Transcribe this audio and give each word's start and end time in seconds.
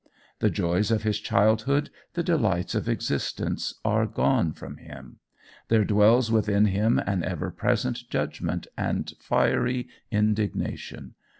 The 0.39 0.49
joys 0.49 0.89
of 0.89 1.03
his 1.03 1.19
childhood, 1.19 1.91
the 2.13 2.23
delights 2.23 2.73
of 2.73 2.89
existence, 2.89 3.75
are 3.85 4.07
gone 4.07 4.51
from 4.51 4.77
him. 4.77 5.19
There 5.67 5.85
dwells 5.85 6.31
within 6.31 6.65
him 6.65 6.97
an 6.97 7.23
ever 7.23 7.51
present 7.51 8.09
judgment 8.09 8.65
and 8.75 9.13
fiery 9.19 9.89
indignation. 10.09 11.13